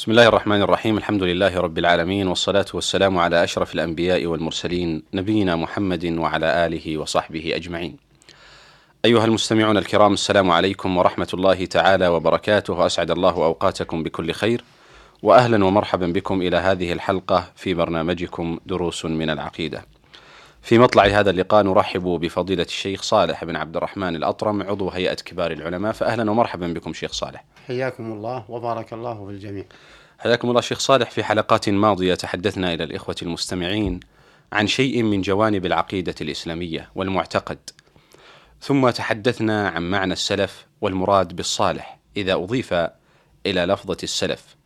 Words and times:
بسم 0.00 0.10
الله 0.10 0.28
الرحمن 0.28 0.62
الرحيم 0.62 0.98
الحمد 0.98 1.22
لله 1.22 1.60
رب 1.60 1.78
العالمين 1.78 2.28
والصلاة 2.28 2.64
والسلام 2.74 3.18
على 3.18 3.44
أشرف 3.44 3.74
الأنبياء 3.74 4.26
والمرسلين 4.26 5.02
نبينا 5.14 5.56
محمد 5.56 6.04
وعلى 6.04 6.66
آله 6.66 6.98
وصحبه 6.98 7.52
أجمعين 7.56 7.96
أيها 9.04 9.24
المستمعون 9.24 9.76
الكرام 9.76 10.12
السلام 10.12 10.50
عليكم 10.50 10.96
ورحمة 10.96 11.28
الله 11.34 11.64
تعالى 11.64 12.08
وبركاته 12.08 12.86
أسعد 12.86 13.10
الله 13.10 13.30
أوقاتكم 13.30 14.02
بكل 14.02 14.32
خير 14.32 14.64
وأهلا 15.22 15.64
ومرحبا 15.64 16.06
بكم 16.06 16.42
إلى 16.42 16.56
هذه 16.56 16.92
الحلقة 16.92 17.52
في 17.56 17.74
برنامجكم 17.74 18.58
دروس 18.66 19.04
من 19.04 19.30
العقيدة 19.30 19.84
في 20.62 20.78
مطلع 20.78 21.04
هذا 21.04 21.30
اللقاء 21.30 21.62
نرحب 21.62 22.02
بفضيلة 22.02 22.62
الشيخ 22.62 23.02
صالح 23.02 23.44
بن 23.44 23.56
عبد 23.56 23.76
الرحمن 23.76 24.16
الأطرم 24.16 24.62
عضو 24.62 24.88
هيئة 24.88 25.14
كبار 25.14 25.52
العلماء. 25.52 25.92
فأهلا 25.92 26.30
ومرحبا 26.30 26.66
بكم 26.66 26.92
شيخ 26.92 27.12
صالح. 27.12 27.44
حياكم 27.66 28.12
الله 28.12 28.44
وبارك 28.48 28.92
الله 28.92 29.26
في 29.26 29.32
الجميع. 29.32 29.64
حياكم 30.18 30.48
الله 30.48 30.60
شيخ 30.60 30.78
صالح. 30.78 31.10
في 31.10 31.24
حلقات 31.24 31.68
ماضية 31.68 32.14
تحدثنا 32.14 32.74
إلى 32.74 32.84
الإخوة 32.84 33.16
المستمعين 33.22 34.00
عن 34.52 34.66
شيء 34.66 35.02
من 35.02 35.20
جوانب 35.22 35.66
العقيدة 35.66 36.14
الإسلامية 36.20 36.90
والمعتقد. 36.94 37.58
ثم 38.60 38.90
تحدثنا 38.90 39.68
عن 39.68 39.90
معنى 39.90 40.12
السلف 40.12 40.66
والمراد 40.80 41.36
بالصالح 41.36 41.98
إذا 42.16 42.34
أضيف 42.34 42.74
إلى 43.46 43.64
لفظة 43.64 43.96
السلف. 44.02 44.56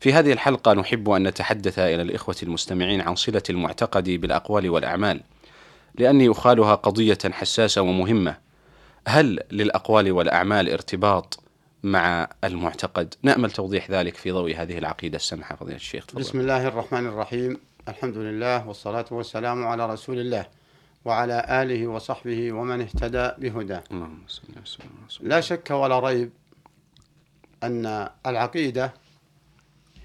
في 0.00 0.12
هذه 0.12 0.32
الحلقة 0.32 0.72
نحب 0.72 1.10
أن 1.10 1.22
نتحدث 1.22 1.78
إلى 1.78 2.02
الإخوة 2.02 2.36
المستمعين 2.42 3.00
عن 3.00 3.14
صلة 3.14 3.42
المعتقد 3.50 4.10
بالأقوال 4.10 4.70
والأعمال 4.70 5.20
لأني 5.94 6.30
أخالها 6.30 6.74
قضية 6.74 7.18
حساسة 7.24 7.82
ومهمة. 7.82 8.36
هل 9.08 9.40
للأقوال 9.50 10.12
والأعمال 10.12 10.70
ارتباط 10.70 11.42
مع 11.82 12.28
المعتقد؟ 12.44 13.14
نأمل 13.22 13.50
توضيح 13.50 13.90
ذلك 13.90 14.16
في 14.16 14.30
ضوء 14.30 14.56
هذه 14.56 14.78
العقيدة 14.78 15.16
السمحة 15.16 15.56
فضيلة 15.56 15.76
الشيخ. 15.76 16.06
تفضل. 16.06 16.20
بسم 16.20 16.40
الله 16.40 16.68
الرحمن 16.68 17.06
الرحيم. 17.06 17.60
الحمد 17.88 18.16
لله 18.16 18.68
والصلاة 18.68 19.06
والسلام 19.10 19.66
على 19.66 19.92
رسول 19.92 20.18
الله 20.18 20.46
وعلى 21.04 21.46
آله 21.62 21.86
وصحبه 21.86 22.52
ومن 22.52 22.80
اهتدى 22.80 23.30
بهداه. 23.38 23.84
لا 25.20 25.40
شك 25.40 25.70
ولا 25.70 25.98
ريب 25.98 26.30
أن 27.62 28.08
العقيدة 28.26 28.92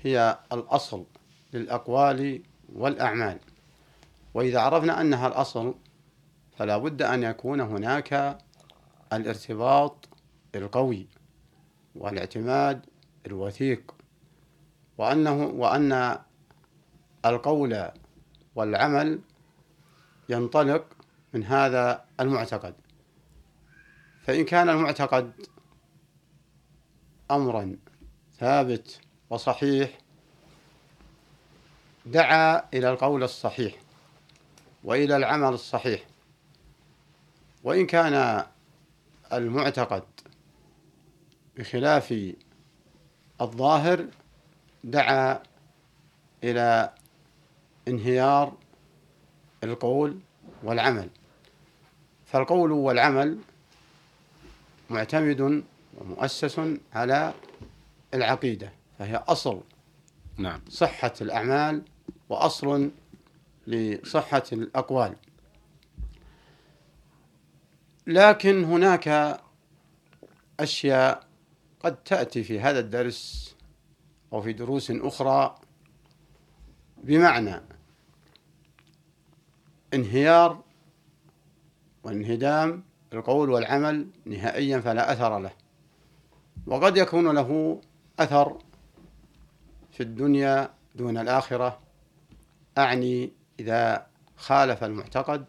هي 0.06 0.39
الأصل 0.53 1.06
للأقوال 1.53 2.44
والأعمال. 2.73 3.39
وإذا 4.34 4.59
عرفنا 4.59 5.02
أنها 5.02 5.28
الأصل 5.28 5.75
فلا 6.58 6.78
بد 6.78 7.02
أن 7.02 7.23
يكون 7.23 7.62
هناك 7.62 8.38
الارتباط 9.14 10.09
القوي 10.56 11.08
والاعتماد 11.95 12.86
الوثيق. 13.28 13.95
وأنه 14.97 15.45
وأن 15.45 16.17
القول 17.25 17.90
والعمل 18.56 19.19
ينطلق 20.30 20.86
من 21.34 21.44
هذا 21.44 22.06
المعتقد. 22.19 22.75
فإن 24.23 24.45
كان 24.45 24.69
المعتقد 24.69 25.31
أمرا 27.31 27.78
ثابت 28.38 29.00
وصحيح 29.29 30.04
دعا 32.05 32.63
إلى 32.73 32.89
القول 32.89 33.23
الصحيح 33.23 33.73
وإلى 34.83 35.17
العمل 35.17 35.53
الصحيح. 35.53 36.03
وإن 37.63 37.85
كان 37.85 38.45
المعتقد 39.33 40.03
بخلاف 41.57 42.33
الظاهر 43.41 44.05
دعا 44.83 45.39
إلى 46.43 46.93
انهيار 47.88 48.53
القول 49.63 50.19
والعمل. 50.63 51.09
فالقول 52.25 52.72
والعمل 52.72 53.39
معتمد 54.89 55.63
ومؤسس 55.97 56.61
على 56.93 57.33
العقيدة 58.13 58.72
فهي 58.99 59.16
أصل 59.16 59.61
نعم. 60.37 60.61
صحة 60.69 61.13
الأعمال 61.22 61.81
وأصل 62.30 62.91
لصحة 63.68 64.44
الأقوال. 64.53 65.16
لكن 68.08 68.63
هناك 68.63 69.40
أشياء 70.59 71.28
قد 71.80 72.03
تأتي 72.03 72.44
في 72.44 72.59
هذا 72.59 72.80
الدرس 72.80 73.56
أو 74.34 74.41
في 74.41 74.53
دروس 74.53 74.91
أخرى 74.91 75.56
بمعنى 77.03 77.62
انهيار 79.94 80.64
وانهدام 82.03 82.84
القول 83.14 83.50
والعمل 83.50 84.08
نهائيا 84.25 84.80
فلا 84.80 85.14
أثر 85.14 85.40
له. 85.40 85.52
وقد 86.68 86.97
يكون 86.97 87.35
له 87.35 87.81
أثر 88.19 88.58
في 89.91 90.03
الدنيا 90.03 90.74
دون 90.96 91.18
الآخرة. 91.18 91.84
أعني 92.78 93.31
إذا 93.59 94.08
خالف 94.38 94.84
المعتقد 94.84 95.46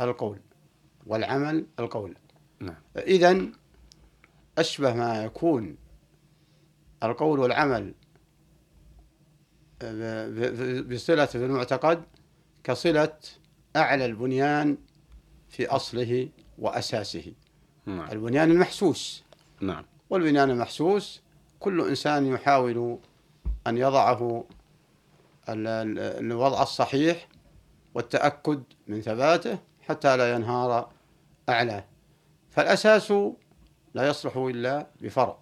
القول 0.00 0.38
والعمل 1.06 1.66
القول. 1.78 2.14
نعم. 2.60 2.76
إذا 2.96 3.46
أشبه 4.58 4.94
ما 4.94 5.24
يكون 5.24 5.76
القول 7.02 7.38
والعمل 7.38 7.94
بصلة 10.82 11.26
في 11.26 11.34
المعتقد 11.34 12.02
كصلة 12.64 13.18
أعلى 13.76 14.06
البنيان 14.06 14.78
في 15.48 15.66
أصله 15.66 16.28
وأساسه. 16.58 17.32
نعم. 17.86 18.10
البنيان 18.10 18.50
المحسوس. 18.50 19.24
نعم. 19.60 19.84
والبنيان 20.10 20.50
المحسوس 20.50 21.22
كل 21.60 21.88
إنسان 21.88 22.26
يحاول 22.26 22.98
أن 23.66 23.78
يضعه 23.78 24.44
الوضع 25.48 26.62
الصحيح 26.62 27.28
والتأكد 27.94 28.62
من 28.86 29.00
ثباته 29.00 29.58
حتى 29.80 30.16
لا 30.16 30.34
ينهار 30.34 30.88
أعلاه 31.48 31.84
فالأساس 32.50 33.12
لا 33.94 34.08
يصلح 34.08 34.36
إلا 34.36 34.86
بفرع 35.00 35.38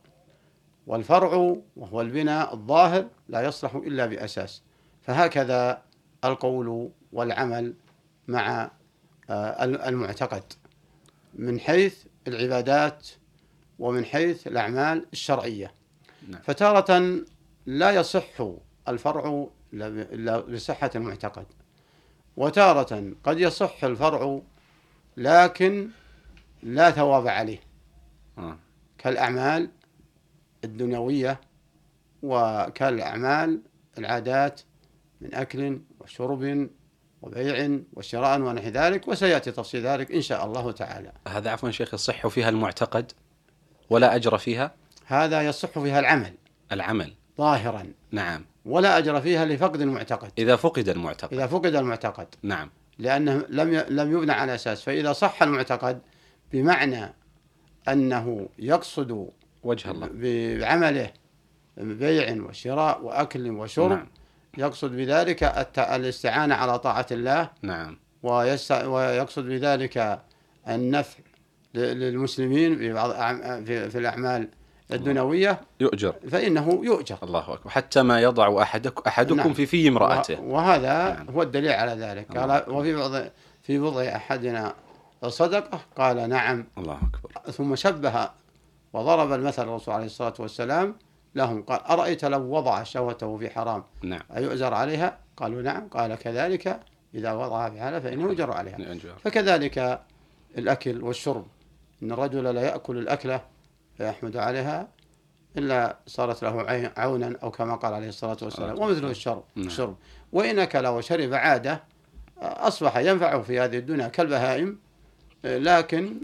والفرع 0.88 1.56
وهو 1.76 2.00
البناء 2.00 2.54
الظاهر 2.54 3.08
لا 3.28 3.40
يصلح 3.40 3.74
إلا 3.74 4.06
بأساس. 4.06 4.62
فهكذا 5.02 5.82
القول 6.24 6.90
والعمل 7.12 7.74
مع 8.28 8.70
آه، 9.30 9.64
المعتقد. 9.64 10.42
من 11.34 11.60
حيث 11.60 12.04
العبادات 12.28 13.08
ومن 13.78 14.04
حيث 14.04 14.46
الأعمال 14.46 15.06
الشرعية. 15.12 15.72
نعم. 16.28 16.40
فتارة 16.40 17.20
لا 17.66 17.90
يصح 17.90 18.42
الفرع 18.88 19.46
إلا 19.72 20.40
بصحة 20.40 20.90
المعتقد. 20.94 21.46
وتارة 22.36 23.12
قد 23.24 23.40
يصح 23.40 23.84
الفرع 23.84 24.40
لكن 25.16 25.88
لا 26.62 26.90
ثواب 26.90 27.28
عليه. 27.28 27.60
آه. 28.38 28.58
كالأعمال 28.98 29.70
الدنيوية 30.64 31.40
وكالأعمال 32.22 33.62
العادات 33.98 34.60
من 35.20 35.34
أكل 35.34 35.80
وشرب 36.00 36.68
وبيع 37.22 37.78
وشراء 37.92 38.40
ونحو 38.40 38.68
ذلك 38.68 39.08
وسيأتي 39.08 39.52
تفصيل 39.52 39.86
ذلك 39.86 40.12
إن 40.12 40.20
شاء 40.20 40.44
الله 40.46 40.72
تعالى. 40.72 41.12
هذا 41.28 41.50
عفوا 41.50 41.70
شيخ 41.70 41.94
يصح 41.94 42.26
فيها 42.26 42.48
المعتقد 42.48 43.12
ولا 43.90 44.14
أجر 44.14 44.38
فيها؟ 44.38 44.74
هذا 45.06 45.42
يصح 45.42 45.78
فيها 45.78 46.00
العمل. 46.00 46.34
العمل. 46.72 47.14
ظاهرا. 47.38 47.92
نعم. 48.10 48.44
ولا 48.68 48.98
أجر 48.98 49.20
فيها 49.20 49.44
لفقد 49.44 49.80
المعتقد. 49.80 50.32
إذا 50.38 50.56
فقد 50.56 50.88
المعتقد. 50.88 51.34
إذا 51.34 51.46
فقد 51.46 51.74
المعتقد. 51.74 52.26
نعم. 52.42 52.70
لأنه 52.98 53.44
لم 53.48 53.84
لم 53.88 54.12
يبنى 54.12 54.32
على 54.32 54.54
أساس 54.54 54.82
فإذا 54.82 55.12
صح 55.12 55.42
المعتقد 55.42 55.98
بمعنى 56.52 57.14
أنه 57.88 58.48
يقصد 58.58 59.28
وجه 59.62 59.90
الله. 59.90 60.08
بعمله 60.60 61.10
بيع 61.76 62.42
وشراء 62.42 63.02
وأكل 63.02 63.50
وشرب 63.50 63.90
نعم. 63.90 64.06
يقصد 64.58 64.90
بذلك 64.96 65.42
الت- 65.44 65.78
الاستعانة 65.78 66.54
على 66.54 66.78
طاعة 66.78 67.06
الله. 67.10 67.50
نعم. 67.62 67.98
ويقصد 68.22 69.44
بذلك 69.44 70.20
النفع 70.68 71.18
للمسلمين 71.74 72.78
في 72.78 72.92
بعض 72.92 73.10
في 73.64 73.98
الأعمال 73.98 74.48
الدنيوية 74.92 75.60
يؤجر. 75.80 76.14
فإنه 76.30 76.80
يؤجر. 76.84 77.18
الله 77.22 77.54
أكبر. 77.54 77.70
حتى 77.70 78.02
ما 78.02 78.20
يضع 78.20 78.62
أحدك 78.62 79.06
أحدكم 79.06 79.36
نعم. 79.36 79.52
في 79.52 79.66
في 79.66 79.88
امرأته. 79.88 80.40
وهذا 80.40 81.14
نعم. 81.14 81.30
هو 81.30 81.42
الدليل 81.42 81.72
على 81.72 81.92
ذلك. 81.92 82.38
قال 82.38 82.70
وفي 82.70 82.94
بعض 82.94 83.12
في 83.62 83.78
بضع 83.78 84.02
أحدنا 84.02 84.74
صدقة 85.26 85.80
قال 85.96 86.28
نعم. 86.28 86.66
الله 86.78 86.94
أكبر. 86.94 87.50
ثم 87.52 87.74
شبه 87.74 88.30
وضرب 88.92 89.32
المثل 89.32 89.62
الرسول 89.62 89.94
عليه 89.94 90.06
الصلاة 90.06 90.34
والسلام 90.38 90.94
لهم. 91.34 91.62
قال 91.62 91.80
أرأيت 91.80 92.24
لو 92.24 92.40
وضع 92.40 92.82
شهوته 92.82 93.36
في 93.36 93.50
حرام؟ 93.50 93.84
نعم. 94.02 94.22
أيؤجر 94.36 94.74
عليها؟ 94.74 95.18
قالوا 95.36 95.62
نعم. 95.62 95.88
قال 95.88 96.14
كذلك 96.14 96.80
إذا 97.14 97.32
وضعها 97.32 97.70
في 97.70 97.80
حالة 97.80 98.00
فإنه 98.00 98.22
يؤجر 98.22 98.50
عليها. 98.50 98.78
يؤجر. 98.78 99.14
فكذلك 99.24 100.00
الأكل 100.58 101.02
والشرب. 101.02 101.46
إن 102.02 102.12
الرجل 102.12 102.44
لا 102.44 102.62
يأكل 102.62 102.98
الأكلة 102.98 103.40
فيحمد 103.98 104.36
عليها 104.36 104.88
إلا 105.58 105.96
صارت 106.06 106.42
له 106.42 106.90
عونا 106.96 107.36
أو 107.42 107.50
كما 107.50 107.74
قال 107.74 107.94
عليه 107.94 108.08
الصلاة 108.08 108.36
والسلام. 108.42 108.76
صلاة 108.76 108.86
ومثله 108.86 109.10
الشرب. 109.10 109.44
نعم. 109.56 109.66
الشرب. 109.66 109.96
وإن 110.32 110.58
أكل 110.58 110.86
وشرب 110.86 111.34
عادة 111.34 111.82
أصبح 112.40 112.96
ينفعه 112.96 113.42
في 113.42 113.60
هذه 113.60 113.78
الدنيا 113.78 114.08
كالبهائم 114.08 114.78
لكن 115.44 116.20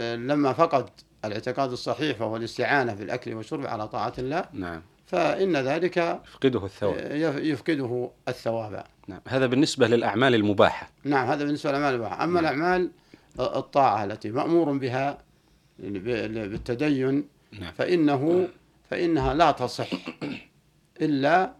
لما 0.00 0.52
فقد 0.52 0.90
الاعتقاد 1.24 1.72
الصحيح 1.72 2.20
وهو 2.20 2.36
الاستعانة 2.36 2.94
في 2.94 3.02
الأكل 3.02 3.34
والشرب 3.34 3.66
على 3.66 3.88
طاعة 3.88 4.12
الله 4.18 4.44
نعم. 4.52 4.82
فإن 5.06 5.56
ذلك 5.56 5.96
يفقده 5.96 6.64
الثواب. 6.64 7.12
يفقده 7.44 8.10
الثواب. 8.28 8.84
نعم. 9.08 9.20
هذا 9.28 9.46
بالنسبة 9.46 9.88
للأعمال 9.88 10.34
المباحة. 10.34 10.90
نعم 11.04 11.28
هذا 11.28 11.44
بالنسبة 11.44 11.70
للأعمال 11.70 11.94
الواحدة 11.94 12.24
أما 12.24 12.40
نعم. 12.40 12.54
الأعمال 12.54 12.90
الطاعة 13.40 14.04
التي 14.04 14.30
مأمور 14.30 14.72
بها 14.72 15.18
بالتدين 15.78 17.28
نعم. 17.60 17.72
فإنه 17.72 18.48
فإنها 18.90 19.34
لا 19.34 19.50
تصح 19.50 19.88
إلا. 21.02 21.52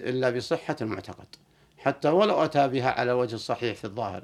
إلا 0.00 0.30
بصحة 0.30 0.76
المعتقد 0.80 1.26
حتى 1.78 2.08
ولو 2.08 2.44
أتى 2.44 2.68
بها 2.68 2.90
على 2.90 3.12
الوجه 3.12 3.34
الصحيح 3.34 3.76
في 3.76 3.84
الظاهر. 3.84 4.22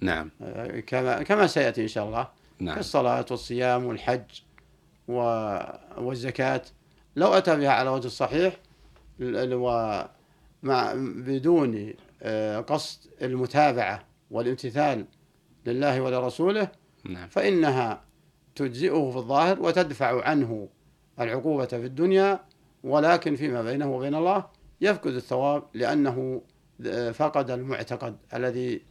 نعم. 0.00 0.30
آه، 0.42 0.80
كما 0.80 1.22
كما 1.22 1.46
سيأتي 1.46 1.82
إن 1.82 1.88
شاء 1.88 2.06
الله. 2.06 2.28
نعم. 2.58 2.74
كالصلاة 2.74 3.26
والصيام 3.30 3.84
والحج 3.84 4.24
و... 5.08 5.14
والزكاة. 5.98 6.62
لو 7.16 7.28
أتى 7.34 7.56
بها 7.56 7.70
على 7.70 7.90
وجه 7.90 8.06
الصحيح 8.06 8.56
ال- 9.20 9.36
ال- 9.36 9.54
ومع 9.54 10.92
بدون 10.96 11.94
آه، 12.22 12.60
قصد 12.60 13.00
المتابعة 13.22 14.04
والامتثال 14.30 15.04
لله 15.66 16.00
ولرسوله 16.00 16.68
نعم. 17.04 17.28
فإنها 17.28 18.00
تجزئه 18.56 19.10
في 19.10 19.16
الظاهر 19.16 19.62
وتدفع 19.62 20.24
عنه 20.24 20.68
العقوبة 21.20 21.66
في 21.66 21.86
الدنيا 21.86 22.40
ولكن 22.84 23.36
فيما 23.36 23.62
بينه 23.62 23.96
وبين 23.96 24.14
الله 24.14 24.46
يفقد 24.80 25.14
الثواب 25.14 25.62
لأنه 25.74 26.42
آه، 26.86 27.10
فقد 27.10 27.50
المعتقد 27.50 28.16
الذي 28.34 28.82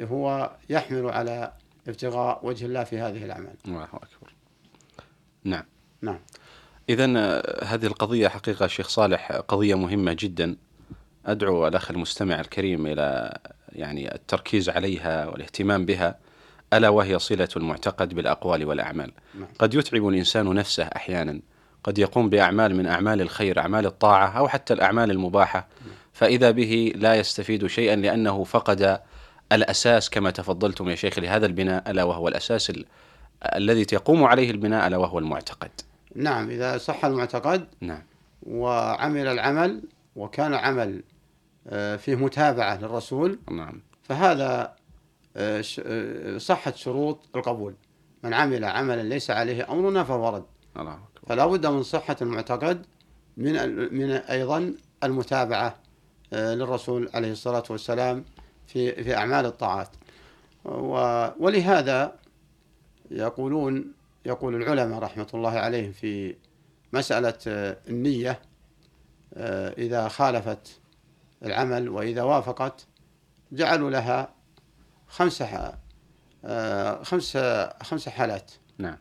هو 0.00 0.50
يحمل 0.70 1.10
على 1.10 1.52
ابتغاء 1.88 2.46
وجه 2.46 2.66
الله 2.66 2.84
في 2.84 2.98
هذه 2.98 3.24
الأعمال. 3.24 3.54
الله 3.66 3.84
أكبر. 3.84 4.34
نعم. 5.44 5.64
نعم. 6.02 6.20
إذا 6.88 7.04
هذه 7.64 7.86
القضية 7.86 8.28
حقيقة 8.28 8.66
شيخ 8.66 8.88
صالح 8.88 9.32
قضية 9.32 9.74
مهمة 9.74 10.16
جدا. 10.18 10.56
أدعو 11.26 11.68
الأخ 11.68 11.90
المستمع 11.90 12.40
الكريم 12.40 12.86
إلى 12.86 13.38
يعني 13.72 14.14
التركيز 14.14 14.68
عليها 14.68 15.26
والاهتمام 15.26 15.86
بها. 15.86 16.18
ألا 16.72 16.88
وهي 16.88 17.18
صلة 17.18 17.48
المعتقد 17.56 18.14
بالأقوال 18.14 18.64
والأعمال. 18.64 19.12
نعم. 19.34 19.48
قد 19.58 19.74
يتعب 19.74 20.08
الإنسان 20.08 20.54
نفسه 20.54 20.84
أحيانا. 20.84 21.40
قد 21.84 21.98
يقوم 21.98 22.28
بأعمال 22.30 22.76
من 22.76 22.86
أعمال 22.86 23.20
الخير 23.20 23.58
أعمال 23.58 23.86
الطاعة 23.86 24.38
أو 24.38 24.48
حتى 24.48 24.74
الأعمال 24.74 25.10
المباحة. 25.10 25.68
فإذا 26.12 26.50
به 26.50 26.92
لا 26.96 27.14
يستفيد 27.14 27.66
شيئا 27.66 27.96
لأنه 27.96 28.44
فقد 28.44 29.00
الأساس 29.52 30.10
كما 30.10 30.30
تفضلتم 30.30 30.88
يا 30.88 30.94
شيخ 30.94 31.18
لهذا 31.18 31.46
البناء 31.46 31.90
ألا 31.90 32.04
وهو 32.04 32.28
الأساس 32.28 32.70
ال- 32.70 32.84
الذي 33.56 33.86
يقوم 33.92 34.24
عليه 34.24 34.50
البناء 34.50 34.86
ألا 34.86 34.96
وهو 34.96 35.18
المعتقد. 35.18 35.70
نعم 36.14 36.50
إذا 36.50 36.78
صح 36.78 37.04
المعتقد 37.04 37.66
نعم. 37.80 38.02
وعمل 38.46 39.26
العمل 39.26 39.82
وكان 40.16 40.54
عمل 40.54 41.02
آه، 41.68 41.96
فيه 41.96 42.14
متابعة 42.14 42.76
للرسول 42.78 43.38
نعم. 43.50 43.80
فهذا 44.02 44.72
آه، 45.36 45.64
آه، 45.86 46.38
صحت 46.38 46.76
شروط 46.76 47.28
القبول. 47.36 47.74
من 48.22 48.34
عمل 48.34 48.64
عملا 48.64 49.02
ليس 49.02 49.30
عليه 49.30 49.72
أمرنا 49.72 50.04
فهو 50.04 50.28
رد. 50.28 50.44
فلا 51.26 51.46
بد 51.46 51.66
من 51.66 51.82
صحة 51.82 52.16
المعتقد 52.22 52.86
من 53.36 53.52
من 53.94 54.10
أيضا 54.10 54.74
المتابعة 55.04 55.76
آه، 56.32 56.54
للرسول 56.54 57.10
عليه 57.14 57.32
الصلاة 57.32 57.64
والسلام 57.70 58.24
في 58.66 59.04
في 59.04 59.16
أعمال 59.16 59.46
الطاعات. 59.46 59.88
ولهذا 61.38 62.14
يقولون 63.10 63.92
يقول 64.26 64.54
العلماء 64.54 64.98
رحمة 64.98 65.26
الله 65.34 65.50
عليهم 65.50 65.92
في 65.92 66.36
مسألة 66.92 67.38
النية 67.88 68.40
إذا 69.78 70.08
خالفت 70.08 70.80
العمل 71.44 71.88
وإذا 71.88 72.22
وافقت 72.22 72.86
جعلوا 73.52 73.90
لها 73.90 74.35
خمس 75.16 75.42
ح- 75.42 75.72
آه، 76.44 77.02
خمس 77.02 77.36
خمس 77.82 78.08
حالات. 78.08 78.50
نعم. 78.78 78.96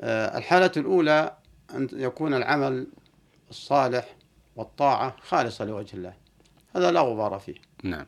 آه، 0.00 0.38
الحالة 0.38 0.70
الأولى 0.76 1.36
أن 1.74 1.88
يكون 1.92 2.34
العمل 2.34 2.86
الصالح 3.50 4.16
والطاعة 4.56 5.16
خالصة 5.22 5.64
لوجه 5.64 5.96
الله. 5.96 6.14
هذا 6.76 6.90
لا 6.90 7.00
غبار 7.00 7.38
فيه. 7.38 7.54
نعم. 7.84 8.06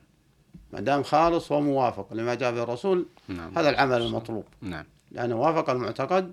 ما 0.73 0.81
دام 0.81 1.03
خالص 1.03 1.53
وموافق 1.53 2.13
لما 2.13 2.35
جاء 2.35 2.53
به 2.53 2.63
الرسول 2.63 3.07
نعم. 3.29 3.59
هذا 3.59 3.71
العمل 3.71 4.03
المطلوب. 4.03 4.45
نعم. 4.61 4.85
لأنه 5.11 5.37
وافق 5.37 5.71
المعتقد 5.71 6.33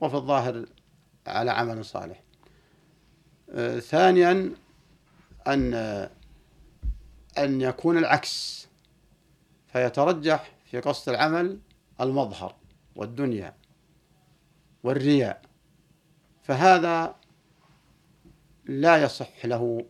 وفي 0.00 0.14
الظاهر 0.14 0.64
على 1.26 1.50
عمل 1.50 1.84
صالح. 1.84 2.22
آه، 3.50 3.78
ثانيا 3.78 4.50
أن 5.46 5.74
أن 7.38 7.60
يكون 7.60 7.98
العكس. 7.98 8.68
فيترجح 9.72 10.50
في 10.70 10.80
قصد 10.80 11.08
العمل 11.08 11.58
المظهر 12.00 12.54
والدنيا 12.96 13.54
والرياء. 14.82 15.42
فهذا 16.42 17.14
لا 18.66 19.02
يصح 19.02 19.46
له 19.46 19.84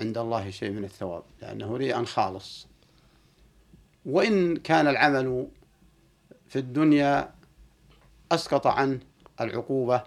عند 0.00 0.18
الله 0.18 0.50
شيء 0.50 0.70
من 0.70 0.84
الثواب 0.84 1.22
لأنه 1.42 1.76
رياء 1.76 2.04
خالص. 2.04 2.66
وإن 4.06 4.56
كان 4.56 4.86
العمل 4.88 5.48
في 6.48 6.58
الدنيا 6.58 7.34
أسقط 8.32 8.66
عنه 8.66 8.98
العقوبة 9.40 10.02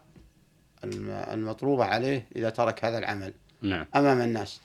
الم- 0.83 1.09
المطلوبة 1.09 1.85
عليه 1.85 2.27
إذا 2.35 2.49
ترك 2.49 2.85
هذا 2.85 2.97
العمل 2.97 3.33
نعم. 3.61 3.85
أمام 3.95 4.21
الناس 4.21 4.61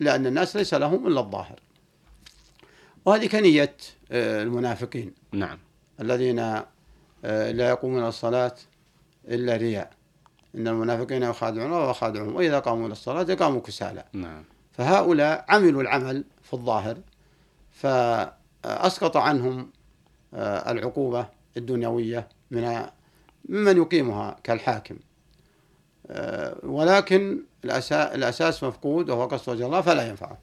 لأن 0.00 0.26
الناس 0.26 0.56
ليس 0.56 0.74
لهم 0.74 1.06
إلا 1.06 1.20
الظاهر. 1.20 1.60
وهذه 3.08 3.26
كنية 3.26 3.76
آه، 4.12 4.42
المنافقين. 4.42 5.12
نعم. 5.32 5.58
الذين 6.00 6.38
آه، 6.38 7.50
لا 7.50 7.68
يقومون 7.68 8.06
الصلاة 8.06 8.54
إلا 9.28 9.56
رياء. 9.56 9.90
إن 10.54 10.68
المنافقين 10.68 11.22
يخادعون 11.22 11.66
الله 11.66 11.86
ويخادعهم 11.86 12.36
وإذا 12.36 12.58
قاموا 12.58 12.86
إلى 12.86 12.92
الصلاة 12.92 13.34
قاموا 13.34 13.60
كسالى. 13.60 14.04
نعم. 14.12 14.44
فهؤلاء 14.72 15.44
عملوا 15.48 15.82
العمل 15.82 16.24
في 16.42 16.54
الظاهر 16.54 16.96
فأسقط 17.72 19.16
عنهم 19.16 19.70
آه، 20.34 20.70
العقوبة 20.72 21.26
الدنيوية 21.56 22.28
من 22.50 22.86
ممن 23.48 23.76
يقيمها 23.76 24.36
كالحاكم. 24.44 24.96
ولكن 26.62 27.38
الأسا- 27.66 27.92
الأساس 27.92 28.64
مفقود 28.64 29.10
وهو 29.10 29.26
قصد 29.26 29.52
وجه 29.52 29.66
الله 29.66 29.80
فلا 29.80 30.08
ينفعه. 30.08 30.38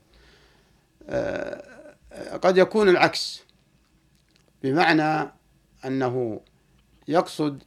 قد 2.41 2.57
يكون 2.57 2.89
العكس. 2.89 3.43
بمعنى 4.63 5.31
أنه 5.85 6.41
يقصد 7.07 7.63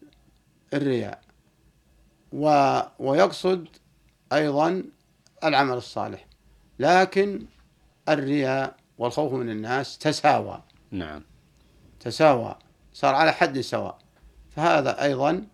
الرياء 0.75 1.23
و 2.33 2.79
ويقصد 2.99 3.69
أيضا 4.33 4.85
العمل 5.45 5.77
الصالح. 5.77 6.27
لكن 6.79 7.47
الرياء 8.09 8.77
والخوف 8.99 9.33
من 9.33 9.51
الناس 9.51 9.99
تساوى. 9.99 10.63
نعم. 10.91 11.23
تساوى. 12.01 12.59
صار 12.93 13.15
على 13.15 13.33
حد 13.33 13.61
سواء. 13.61 13.99
فهذا 14.51 15.03
أيضا 15.03 15.47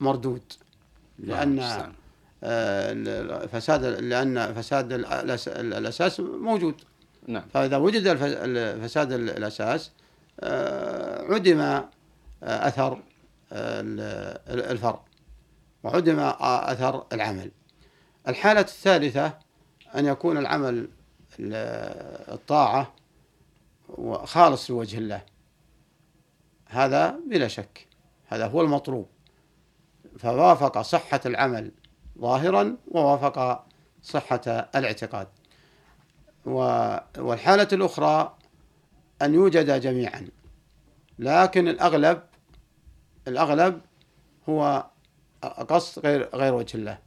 مردود. 0.00 0.52
الله 1.18 1.44
لأن. 1.44 1.92
آه، 2.44 3.46
فساد 3.46 3.84
لأن 3.84 4.54
فساد 4.54 4.92
الأساس 4.92 6.20
موجود. 6.20 6.74
نعم. 7.28 7.42
فإذا 7.54 7.76
وجد 7.76 8.16
فساد 8.82 9.12
الأساس 9.12 9.90
عدم 11.30 11.82
أثر 12.42 13.02
الفرع 13.52 15.00
وعدم 15.82 16.18
أثر 16.40 17.06
العمل. 17.12 17.50
الحالة 18.28 18.60
الثالثة 18.60 19.38
أن 19.94 20.06
يكون 20.06 20.38
العمل 20.38 20.88
الطاعة 21.40 22.94
خالص 24.24 24.70
لوجه 24.70 24.98
الله. 24.98 25.22
هذا 26.68 27.18
بلا 27.30 27.48
شك. 27.48 27.86
هذا 28.26 28.46
هو 28.46 28.60
المطلوب. 28.60 29.08
فوافق 30.18 30.80
صحة 30.80 31.20
العمل 31.26 31.70
ظاهرا 32.18 32.76
ووافق 32.88 33.66
صحة 34.02 34.40
الاعتقاد. 34.46 35.28
والحالة 36.44 37.68
الأخرى 37.72 38.36
أن 39.22 39.34
يوجد 39.34 39.80
جميعا. 39.80 40.28
لكن 41.18 41.68
الأغلب 41.68 42.22
الأغلب 43.28 43.80
هو 44.48 44.86
قصد 45.42 46.06
غير 46.06 46.28
غير 46.34 46.54
وجه 46.54 46.76
الله 46.76 46.98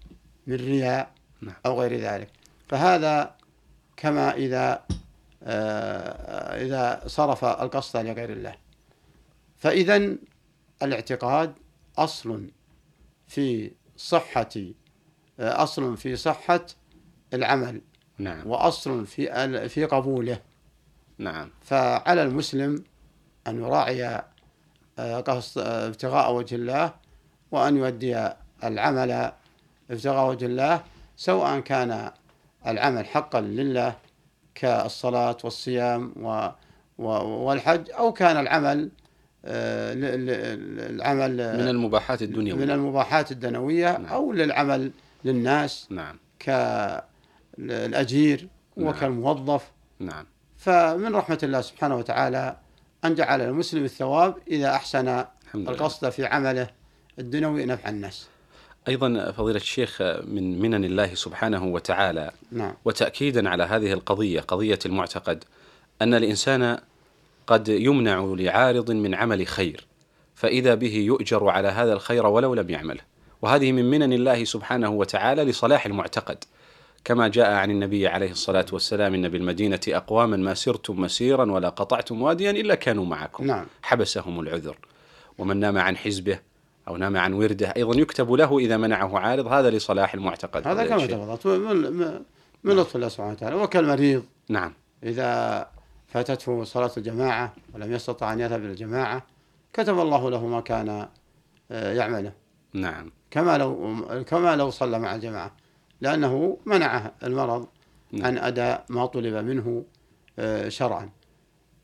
من 0.47 0.55
رياء 0.55 1.11
نعم. 1.41 1.55
أو 1.65 1.81
غير 1.81 1.99
ذلك. 1.99 2.29
فهذا 2.69 3.35
كما 3.97 4.33
إذا 4.33 4.85
آه، 5.43 6.65
إذا 6.65 7.03
صرف 7.07 7.45
القصد 7.45 7.97
لغير 8.05 8.29
الله. 8.29 8.55
فإذا 9.57 10.15
الاعتقاد 10.83 11.53
أصل 11.97 12.51
في 13.27 13.71
صحة 13.97 14.49
آه، 15.39 15.63
أصل 15.63 15.97
في 15.97 16.15
صحة 16.15 16.65
العمل. 17.33 17.81
نعم. 18.17 18.47
وأصل 18.47 19.05
في 19.05 19.69
في 19.69 19.85
قبوله. 19.85 20.39
نعم. 21.17 21.49
فعلى 21.61 22.23
المسلم 22.23 22.83
أن 23.47 23.59
يراعي 23.59 24.21
آه، 24.99 25.19
قصد 25.19 25.61
ابتغاء 25.61 26.33
وجه 26.33 26.55
الله 26.55 26.93
وأن 27.51 27.77
يؤدي 27.77 28.29
العمل 28.63 29.31
ابتغاء 29.91 30.29
وجه 30.29 30.45
الله 30.45 30.83
سواء 31.17 31.59
كان 31.59 32.11
العمل 32.67 33.05
حقا 33.05 33.41
لله 33.41 33.95
كالصلاة 34.55 35.37
والصيام 35.43 36.13
و 36.17 36.49
والحج 36.97 37.91
أو 37.91 38.13
كان 38.13 38.37
العمل 38.37 38.89
آه، 39.45 39.93
العمل 40.89 41.31
من 41.33 41.67
المباحات 41.67 42.21
الدنيوية. 42.21 42.65
من 42.65 42.71
المباحات 42.71 43.31
الدنوية 43.31 43.97
نعم. 43.97 44.05
أو 44.05 44.31
للعمل 44.31 44.91
للناس 45.25 45.87
نعم. 45.89 46.17
كالأجير 47.67 48.47
نعم. 48.77 48.87
وكالموظف 48.87 49.71
نعم. 49.99 50.25
فمن 50.57 51.15
رحمة 51.15 51.39
الله 51.43 51.61
سبحانه 51.61 51.95
وتعالى 51.95 52.57
أن 53.05 53.15
جعل 53.15 53.41
المسلم 53.41 53.83
الثواب 53.83 54.35
إذا 54.47 54.75
أحسن 54.75 55.25
القصد 55.55 56.09
في 56.09 56.25
عمله 56.25 56.69
الدنوي 57.19 57.65
نفع 57.65 57.89
الناس. 57.89 58.27
أيضا 58.87 59.31
فضيلة 59.31 59.57
الشيخ 59.57 60.01
من 60.01 60.59
منن 60.59 60.85
الله 60.85 61.15
سبحانه 61.15 61.65
وتعالى 61.65 62.31
نعم. 62.51 62.73
وتاكيدا 62.85 63.49
على 63.49 63.63
هذه 63.63 63.93
القضية 63.93 64.39
قضية 64.39 64.79
المعتقد 64.85 65.43
أن 66.01 66.13
الإنسان 66.13 66.79
قد 67.47 67.67
يمنع 67.67 68.35
لعارض 68.37 68.91
من 68.91 69.15
عمل 69.15 69.47
خير 69.47 69.87
فإذا 70.35 70.75
به 70.75 70.95
يؤجر 70.95 71.49
على 71.49 71.67
هذا 71.67 71.93
الخير 71.93 72.25
ولو 72.25 72.53
لم 72.53 72.69
يعمله. 72.69 73.01
وهذه 73.41 73.71
من 73.71 73.89
منن 73.89 74.13
الله 74.13 74.43
سبحانه 74.43 74.89
وتعالى 74.89 75.43
لصلاح 75.43 75.85
المعتقد. 75.85 76.43
كما 77.03 77.27
جاء 77.27 77.51
عن 77.51 77.71
النبي 77.71 78.07
عليه 78.07 78.31
الصلاة 78.31 78.65
والسلام 78.73 79.13
إن 79.13 79.29
بالمدينة 79.29 79.79
أقواما 79.87 80.37
ما 80.37 80.53
سرتم 80.53 81.01
مسيرا 81.01 81.51
ولا 81.51 81.69
قطعتم 81.69 82.21
واديا 82.21 82.51
إلا 82.51 82.75
كانوا 82.75 83.05
معكم. 83.05 83.45
نعم. 83.45 83.65
حبسهم 83.81 84.39
العذر. 84.39 84.77
ومن 85.37 85.57
نام 85.57 85.77
عن 85.77 85.97
حزبه 85.97 86.39
أو 86.87 86.97
نام 86.97 87.17
عن 87.17 87.33
ورده 87.33 87.73
أيضا 87.77 87.99
يكتب 87.99 88.31
له 88.31 88.57
إذا 88.59 88.77
منعه 88.77 89.19
عارض 89.19 89.47
هذا 89.47 89.69
لصلاح 89.69 90.13
المعتقد 90.13 90.67
هذا 90.67 90.85
كما 90.85 91.07
تفضلت. 91.35 91.47
من, 91.47 92.21
من 92.63 92.75
لطف 92.75 92.95
الله 92.95 93.07
سبحانه 93.07 93.31
وتعالى؟ 93.31 93.55
وكالمريض 93.55 94.23
نعم. 94.49 94.73
إذا 95.03 95.67
فاتته 96.07 96.63
صلاة 96.63 96.91
الجماعة 96.97 97.53
ولم 97.73 97.93
يستطع 97.93 98.33
أن 98.33 98.39
يذهب 98.39 98.59
إلى 98.59 98.71
الجماعة 98.71 99.25
كتب 99.73 99.99
الله 99.99 100.29
له 100.29 100.47
ما 100.47 100.61
كان 100.61 101.07
آه، 101.71 101.93
يعمله. 101.93 102.31
نعم. 102.73 103.11
كما 103.31 103.57
لو 103.57 103.95
كما 104.27 104.55
لو 104.55 104.69
صلى 104.69 104.99
مع 104.99 105.15
الجماعة. 105.15 105.51
لأنه 106.01 106.57
منعه 106.65 107.13
المرض 107.23 107.67
نعم. 108.11 108.25
عن 108.25 108.37
أداء 108.37 108.85
ما 108.89 109.05
طلب 109.05 109.33
منه 109.33 109.85
آه، 110.39 110.69
شرعا. 110.69 111.09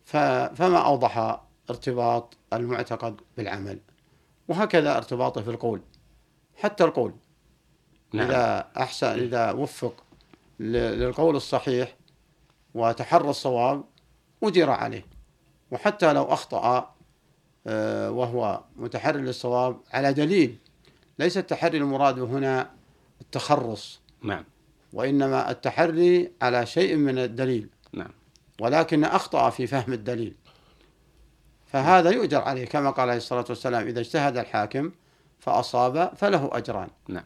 فما 0.05 0.77
أوضح 0.77 1.41
ارتباط 1.69 2.37
المعتقد 2.53 3.21
بالعمل. 3.37 3.79
وهكذا 4.47 4.97
ارتباطه 4.97 5.41
في 5.41 5.49
القول. 5.49 5.81
حتى 6.55 6.83
القول. 6.83 7.13
نعم. 8.13 8.27
إذا 8.27 8.67
أحسن 8.77 9.07
إذا 9.07 9.51
وفق 9.51 10.03
للقول 10.59 11.35
الصحيح 11.35 11.95
وتحرى 12.73 13.29
الصواب 13.29 13.83
أجر 14.43 14.69
عليه. 14.69 15.05
وحتى 15.71 16.13
لو 16.13 16.23
أخطأ 16.23 16.95
آه، 17.67 18.11
وهو 18.11 18.63
متحري 18.75 19.21
للصواب 19.21 19.79
على 19.93 20.13
دليل 20.13 20.57
ليس 21.19 21.37
التحري 21.37 21.77
المراد 21.77 22.19
هنا 22.19 22.71
التخرص. 23.21 24.01
نعم. 24.21 24.43
وإنما 24.93 25.51
التحري 25.51 26.31
على 26.41 26.65
شيء 26.65 26.95
من 26.95 27.17
الدليل. 27.19 27.69
نعم. 27.93 28.11
ولكن 28.59 29.03
أخطأ 29.03 29.49
في 29.49 29.67
فهم 29.67 29.93
الدليل. 29.93 30.35
فهذا 31.65 32.09
يؤجر 32.09 32.41
عليه 32.41 32.65
كما 32.65 32.89
قال 32.89 33.09
عليه 33.09 33.17
الصلاة 33.17 33.45
والسلام 33.49 33.87
إذا 33.87 33.99
اجتهد 33.99 34.37
الحاكم 34.37 34.91
فأصاب 35.39 36.11
فله 36.15 36.49
أجران. 36.53 36.89
نعم. 37.07 37.25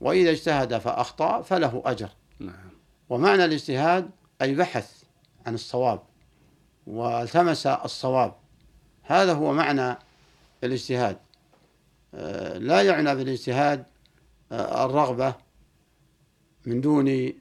وإذا 0.00 0.30
اجتهد 0.30 0.78
فأخطأ 0.78 1.42
فله 1.42 1.82
أجر. 1.86 2.08
نعم. 2.38 2.70
ومعنى 3.08 3.44
الاجتهاد 3.44 4.10
أي 4.42 4.54
بحث 4.54 5.02
عن 5.46 5.54
الصواب 5.54 6.02
والتمس 6.86 7.66
الصواب 7.66 8.34
هذا 9.02 9.32
هو 9.32 9.52
معنى 9.52 9.98
الاجتهاد. 10.64 11.18
آه، 12.14 12.58
لا 12.58 12.82
يعنى 12.82 13.14
بالاجتهاد 13.14 13.84
آه، 14.52 14.84
الرغبة 14.84 15.34
من 16.66 16.80
دون 16.80 17.32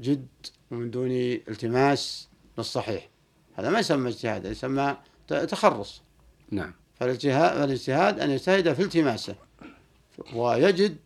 جد 0.00 0.26
ومن 0.70 0.90
دون 0.90 1.10
التماس 1.10 2.28
للصحيح. 2.58 3.08
هذا 3.54 3.70
ما 3.70 3.78
يسمى 3.78 4.08
اجتهاد 4.08 4.44
يسمى 4.44 4.96
تخرص. 5.28 6.02
نعم. 6.50 6.72
فالاجتهاد, 7.00 7.58
فالاجتهاد 7.58 8.20
أن 8.20 8.30
يجتهد 8.30 8.72
في 8.72 8.82
التماسه. 8.82 9.34
ويجد 10.34 10.96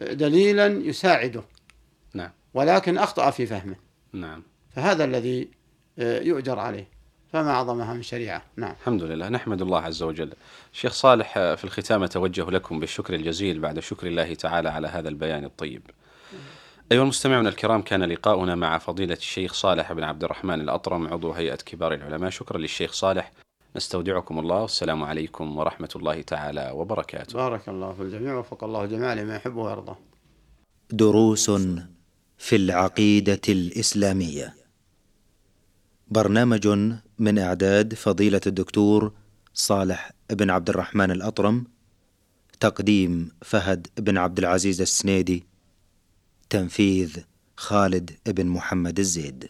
دليلا 0.00 0.66
يساعده. 0.66 1.42
نعم. 2.14 2.30
ولكن 2.54 2.98
أخطأ 2.98 3.30
في 3.30 3.46
فهمه. 3.46 3.76
نعم. 4.12 4.42
فهذا 4.74 5.04
الذي 5.04 5.48
آه، 5.98 6.20
يؤجر 6.20 6.58
عليه. 6.58 6.88
فما 7.32 7.50
أعظمها 7.50 7.94
من 7.94 8.02
شريعة. 8.02 8.42
نعم. 8.56 8.74
الحمد 8.80 9.02
لله. 9.02 9.28
نحمد 9.28 9.62
الله 9.62 9.80
عز 9.80 10.02
وجل. 10.02 10.32
شيخ 10.72 10.92
صالح 10.92 11.38
آه، 11.38 11.54
في 11.54 11.64
الختام 11.64 12.02
أتوجه 12.02 12.50
لكم 12.50 12.80
بالشكر 12.80 13.14
الجزيل 13.14 13.58
بعد 13.58 13.78
شكر 13.78 14.06
الله 14.06 14.34
تعالى 14.34 14.68
على 14.68 14.88
هذا 14.88 15.08
البيان 15.08 15.44
الطيب. 15.44 15.82
أيها 16.92 17.02
المستمعون 17.02 17.46
الكرام 17.46 17.82
كان 17.82 18.02
لقاؤنا 18.02 18.54
مع 18.54 18.78
فضيلة 18.78 19.14
الشيخ 19.14 19.52
صالح 19.52 19.92
بن 19.92 20.02
عبد 20.02 20.24
الرحمن 20.24 20.60
الأطرم 20.60 21.08
عضو 21.08 21.32
هيئة 21.32 21.56
كبار 21.56 21.94
العلماء. 21.94 22.30
شكرا 22.30 22.58
للشيخ 22.58 22.92
صالح. 22.92 23.32
نستودعكم 23.76 24.38
الله. 24.38 24.62
والسلام 24.62 25.04
عليكم 25.04 25.58
ورحمة 25.58 25.88
الله 25.96 26.22
تعالى 26.22 26.70
وبركاته. 26.74 27.34
بارك 27.34 27.68
الله 27.68 27.92
في 27.92 28.02
الجميع 28.02 28.38
وفق 28.38 28.64
الله 28.64 28.84
الجميع 28.84 29.12
لما 29.12 29.36
يحبه 29.36 29.60
ويرضى 29.60 29.94
دروس 30.90 31.50
في 32.38 32.56
العقيدة 32.56 33.40
الإسلامية. 33.48 34.54
برنامج 36.08 36.68
من 37.18 37.38
إعداد 37.38 37.94
فضيلة 37.94 38.40
الدكتور 38.46 39.12
صالح 39.54 40.12
بن 40.30 40.50
عبد 40.50 40.68
الرحمن 40.68 41.10
الأطرم 41.10 41.64
تقديم 42.60 43.30
فهد 43.42 43.86
بن 43.98 44.18
عبد 44.18 44.38
العزيز 44.38 44.80
السنيدي. 44.80 45.51
تنفيذ 46.52 47.18
خالد 47.56 48.10
بن 48.26 48.46
محمد 48.46 48.98
الزيد. 48.98 49.48